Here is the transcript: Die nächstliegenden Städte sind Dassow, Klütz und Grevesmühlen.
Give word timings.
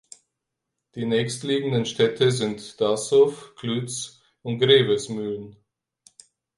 Die 0.95 1.05
nächstliegenden 1.05 1.85
Städte 1.85 2.31
sind 2.31 2.81
Dassow, 2.81 3.53
Klütz 3.55 4.19
und 4.41 4.57
Grevesmühlen. 4.57 5.57